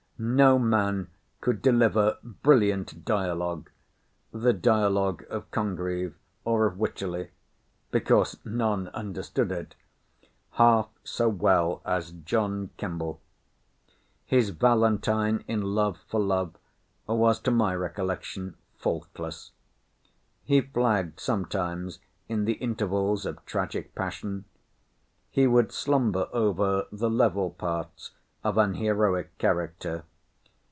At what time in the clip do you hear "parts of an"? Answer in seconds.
27.49-28.75